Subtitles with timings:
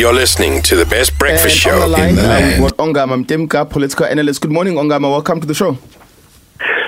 [0.00, 2.62] You're listening to the best breakfast And show on the line, in the uh, land.
[2.62, 4.40] we've got Ongama Mtimka, political analyst.
[4.40, 5.10] Good morning, Ongama.
[5.10, 5.76] Welcome to the show.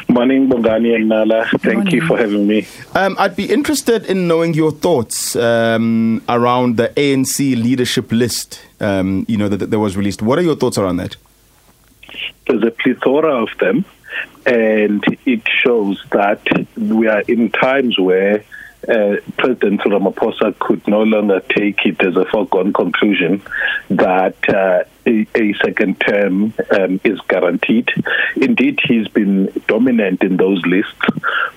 [0.08, 1.46] Morning, Bongani and Nala.
[1.58, 2.66] Thank you for having me.
[2.94, 8.62] Um, I'd be interested in knowing your thoughts um, around the ANC leadership list.
[8.80, 10.22] Um, you know that, that was released.
[10.22, 11.16] What are your thoughts around that?
[12.46, 13.84] There's a plethora of them,
[14.46, 16.40] and it shows that
[16.78, 18.42] we are in times where
[18.88, 23.42] uh, President Ramaphosa could no longer take it as a foregone conclusion
[23.90, 27.88] that uh, a, a second term um, is guaranteed.
[28.36, 31.06] Indeed, he's been dominant in those lists,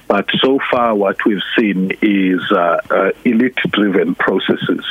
[0.08, 4.86] but so far what we've seen is uh, uh, elite-driven processes.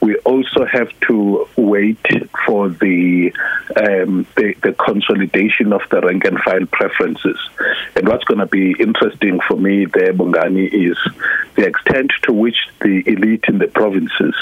[0.00, 1.98] We also have to wait
[2.48, 3.30] for the,
[3.76, 7.38] um, the the consolidation of the rank and file preferences.
[7.94, 10.96] And what's going to be interesting for me there, Bongani, is
[11.56, 14.34] the extent to which the elite in the provinces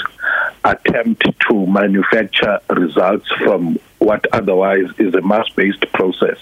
[0.63, 6.37] attempt to manufacture results from what otherwise is a mass-based process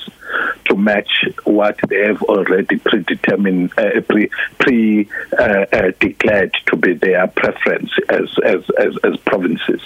[0.76, 6.94] to match what they have already predetermined, uh, pre, pre uh, uh, declared to be
[6.94, 9.82] their preference as as as, as provinces.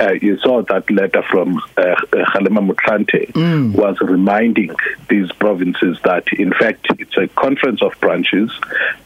[0.00, 4.74] Uh, you saw that letter from uh, Kgalema Motlanthe was reminding
[5.08, 8.50] these provinces that in fact it's a conference of branches,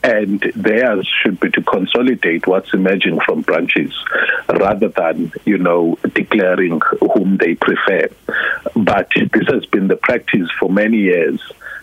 [0.03, 3.93] and theirs should be to consolidate what's emerging from branches,
[4.49, 6.81] rather than you know declaring
[7.15, 8.09] whom they prefer.
[8.75, 11.22] But this has been the practice for many years.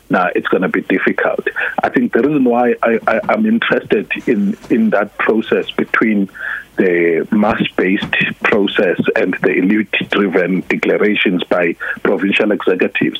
[0.09, 1.47] Now it's going to be difficult.
[1.83, 6.29] I think the reason why I, I'm interested in, in that process between
[6.77, 11.73] the mass-based process and the elite-driven declarations by
[12.03, 13.19] provincial executives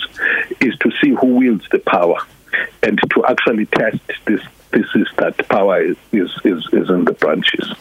[0.62, 2.18] is to see who wields the power
[2.82, 7.74] and to actually test this thesis that power is, is, is, is in the branches.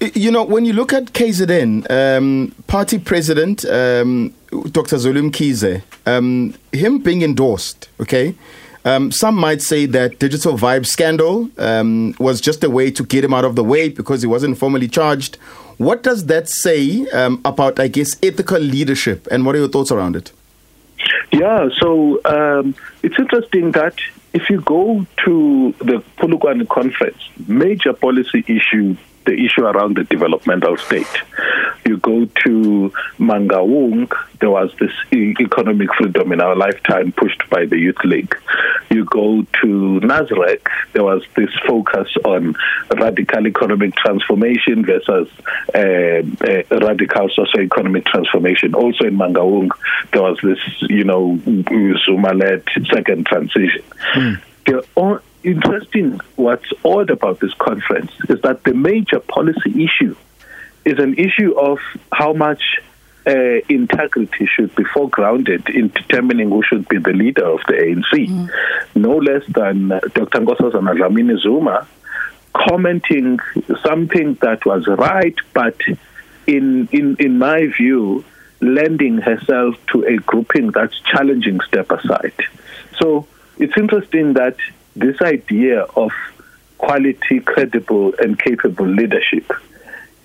[0.00, 4.34] You know, when you look at KZN, um, party president um,
[4.64, 4.96] Dr.
[4.96, 8.34] Zweli Mkhize, um, him being endorsed, okay,
[8.84, 13.24] um, some might say that digital vibe scandal um, was just a way to get
[13.24, 15.36] him out of the way because he wasn't formally charged.
[15.78, 19.90] What does that say um, about, I guess, ethical leadership, and what are your thoughts
[19.90, 20.32] around it?
[21.32, 23.98] Yeah, so um, it's interesting that
[24.32, 27.18] if you go to the Polokwane conference,
[27.48, 31.06] major policy issue, the issue around the developmental state.
[31.86, 37.78] You go to Mangaung, there was this economic freedom in our lifetime pushed by the
[37.78, 38.34] Youth League.
[38.90, 42.56] You go to Nasrec, there was this focus on
[42.92, 45.28] radical economic transformation versus
[45.74, 48.74] uh, uh, radical socio-economic transformation.
[48.74, 49.70] Also in Mangaung,
[50.12, 51.38] there was this, you know,
[52.04, 53.82] Zuma-led second transition.
[54.66, 60.16] The o- interesting, what's odd about this conference is that the major policy issue
[60.86, 61.78] is an issue of
[62.12, 62.62] how much
[63.26, 68.50] uh, integrity should be foregrounded in determining who should be the leader of the ANC.
[68.94, 70.40] No less than uh, Dr.
[70.40, 71.86] Nkosazana Dlamini Zuma
[72.54, 73.38] commenting
[73.82, 75.76] something that was right, but
[76.46, 78.24] in, in, in my view,
[78.60, 82.32] lending herself to a grouping that's challenging step aside.
[82.98, 83.26] So
[83.58, 84.56] it's interesting that
[84.94, 86.12] this idea of
[86.78, 89.52] quality, credible, and capable leadership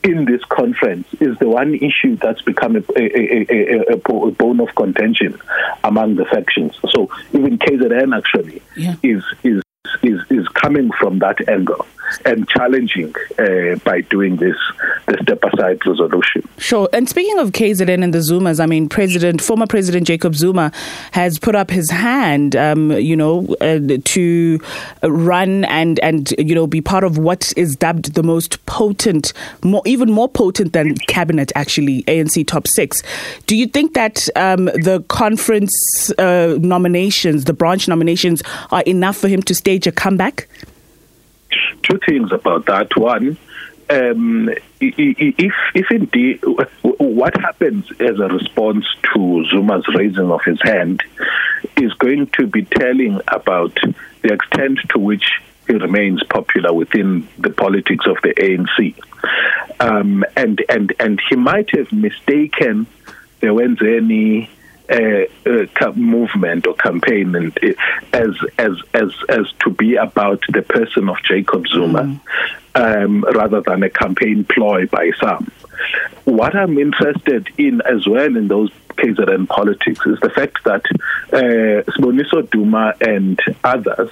[0.04, 3.98] in this conference is the one issue that's become a, a, a, a, a
[4.32, 5.40] bone of contention
[5.84, 6.78] among the factions.
[6.92, 8.96] So even KZN actually Yeah.
[9.04, 9.62] is is
[10.04, 11.86] is is coming from that angle
[12.26, 14.58] and challenging uh, by doing this
[15.12, 16.48] the step aside resolution.
[16.58, 16.88] Sure.
[16.94, 20.72] And speaking of KZN and the Zumas, I mean, President, former President Jacob Zuma
[21.12, 24.60] has put up his hand, um, you know, uh, to
[25.04, 29.34] run and and you know be part of what is dubbed the most potent,
[29.64, 33.02] more even more potent than cabinet actually, ANC top six.
[33.48, 38.42] Do you think that um, the conference uh, nominations, the branch nominations,
[38.72, 40.48] are enough for him to stage a comeback?
[41.84, 42.96] two things about that.
[42.96, 43.38] One,
[43.92, 46.40] um, if if indeed
[46.82, 51.04] what happens as a response to Zuma's raising of his hand
[51.76, 53.78] is going to be telling about
[54.22, 58.96] the extent to which he remains popular within the politics of the ANC,
[59.82, 62.88] um, and and and he might have mistaken
[63.42, 64.48] the Wenzeni
[64.90, 67.74] uh, uh, movement or campaign and uh,
[68.14, 72.20] as as as as to be about the person of Jacob Zuma
[72.76, 75.52] um, rather than a campaign ploy by some.
[76.26, 80.84] What I'm interested in as well in those KZN politics is the fact that
[81.34, 84.12] uh, Sboniso Duma and others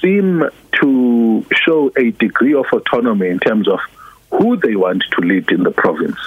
[0.00, 0.48] seem
[0.80, 3.80] to show a degree of autonomy in terms of
[4.30, 6.18] who they want to lead in the province.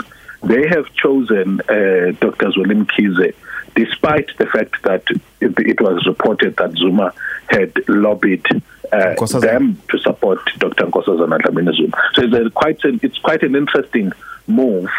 [0.44, 2.52] They have chosen uh, Dr.
[2.52, 3.34] Zweli Mkhize
[3.76, 5.04] despite the fact that
[5.42, 7.14] it, it was reported that Zuma
[7.50, 8.46] had lobbied
[8.92, 10.86] uh, them to support Dr.
[10.86, 11.98] Nkosazana Dlamini Zuma.
[12.14, 14.12] So it's, a, quite a, it's quite an interesting
[14.48, 14.90] move,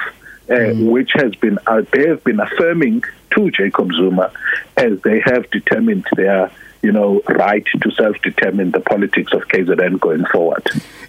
[0.49, 0.91] uh, mm.
[0.91, 4.33] which has been uh, they have been affirming to Jacob Zuma
[4.77, 6.51] as they have determined their
[6.85, 10.63] you know, right to self-determine the politics of KZN going forward.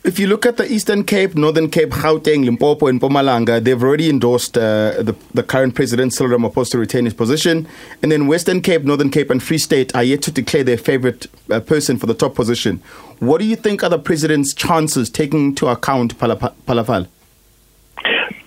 [0.06, 4.10] If you look at the Eastern Cape, Northern Cape, Gauteng, Limpopo, and Mpumalanga, they've already
[4.10, 7.68] endorsed uh, the, the current president, Cyril Ramaphosa, to retain his position.
[8.02, 11.28] And then Western Cape, Northern Cape, and Free State are yet to declare their favorite
[11.52, 12.82] uh, person for the top position.
[13.20, 17.08] What do you think are the president's chances, taking into account Phalaphala?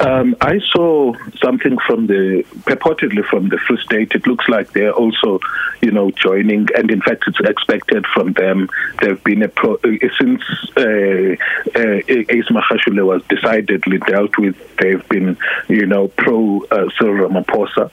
[0.00, 4.12] Um, I saw something from the purportedly from the Free State.
[4.12, 5.40] It looks like they're also,
[5.82, 8.70] you know, joining, and in fact, it's expected from them.
[9.00, 9.78] There've been a pro, uh,
[10.18, 10.42] since
[10.76, 11.36] uh,
[11.74, 14.56] uh, Ace Magashule was decidedly dealt with.
[14.76, 15.36] They've been,
[15.68, 17.90] you know, pro uh, Cyril Ramaphosa.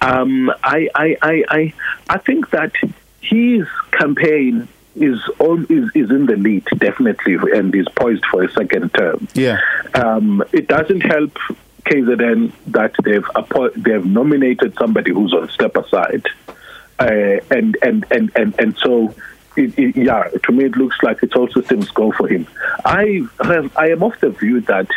[0.00, 1.74] Um, I, I, I, I,
[2.08, 2.72] I think that
[3.20, 8.50] his campaign is on is, is in the lead definitely and is poised for a
[8.52, 9.28] second term.
[9.34, 9.58] Yeah.
[9.94, 11.36] Um, it doesn't help
[11.84, 16.26] KZN that they've appo- they've nominated somebody who's on step aside,
[16.98, 19.14] uh, and, and and and and so.
[19.56, 22.46] It, it, yeah, to me it looks like it's all systems go for him.
[22.84, 24.88] I have, I am of the view that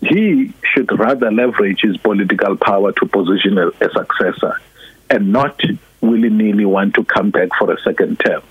[0.00, 4.60] he should rather leverage his political power to position a, a successor,
[5.08, 5.60] and not
[6.00, 8.42] willy nilly want to come back for a second term.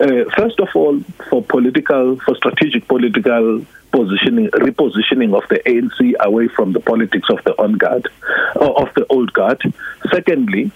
[0.00, 6.48] Uh, first of all, for political, for strategic political positioning, repositioning of the ANC away
[6.48, 8.08] from the politics of the on guard,
[8.56, 9.62] or of the old guard.
[10.10, 10.72] Secondly,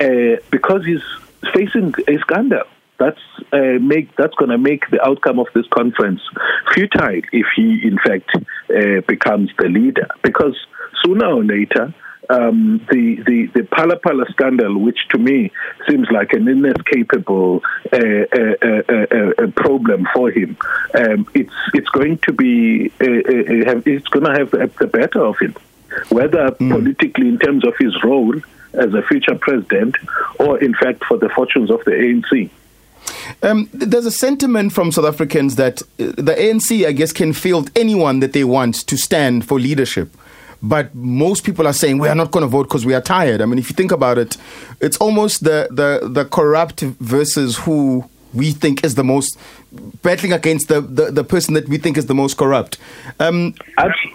[0.00, 1.02] uh, because he's
[1.52, 2.64] facing a scandal.
[2.98, 3.20] That's
[3.52, 6.20] uh, make that's going to make the outcome of this conference
[6.74, 10.08] futile if he, in fact, uh, becomes the leader.
[10.22, 10.56] Because
[11.04, 11.94] sooner or later,
[12.30, 15.50] um, the, the, the Phalaphala scandal, which to me
[15.88, 20.56] seems like an inescapable uh, uh, uh, uh, uh problem for him,
[20.94, 25.38] um, it's it's going to be uh, have, it's going to have the better of
[25.38, 25.54] him,
[26.10, 26.70] whether mm.
[26.70, 28.34] politically in terms of his role
[28.74, 29.96] as a future president,
[30.38, 32.50] or in fact for the fortunes of the ANC.
[33.42, 38.20] Um, there's a sentiment from South Africans that the ANC, I guess, can field anyone
[38.20, 40.10] that they want to stand for leadership.
[40.62, 43.40] But most people are saying we are not going to vote because we are tired.
[43.40, 44.36] I mean, if you think about it,
[44.80, 49.38] it's almost the, the, the corrupt versus who we think is the most
[50.02, 52.78] battling against the, the, the person that we think is the most corrupt.
[53.20, 54.14] Um, Absolutely.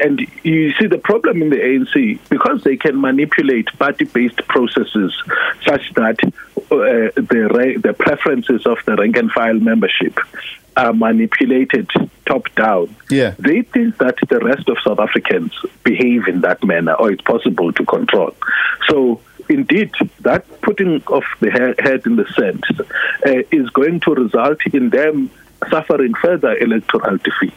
[0.00, 5.14] And you see the problem in the ANC because they can manipulate party-based processes
[5.64, 6.18] such that
[6.80, 10.18] uh, the the preferences of the rank and file membership
[10.76, 11.90] are manipulated
[12.24, 12.94] top down.
[13.10, 13.34] Yeah.
[13.38, 15.52] They think that the rest of South Africans
[15.84, 18.34] behave in that manner or it's possible to control.
[18.88, 22.64] So indeed, that putting of the head in the sand
[23.26, 25.30] uh, is going to result in them
[25.70, 27.56] suffering further electoral defeats.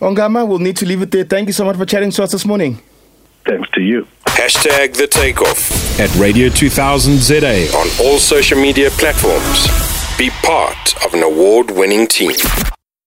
[0.00, 1.24] Ongama, we'll need to leave it there.
[1.24, 2.80] Thank you so much for chatting to us this morning.
[3.44, 4.06] Thanks to you.
[4.26, 9.68] Hashtag the takeoff at Radio 2000 ZA on all social media platforms.
[10.18, 12.32] Be part of an award winning team.